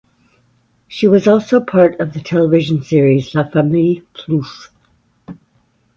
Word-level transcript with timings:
She 0.87 1.07
was 1.07 1.27
also 1.27 1.59
part 1.63 1.99
of 1.99 2.13
the 2.13 2.21
television 2.21 2.81
series 2.81 3.35
La 3.35 3.47
Famille 3.47 4.01
Plouffe. 4.15 4.69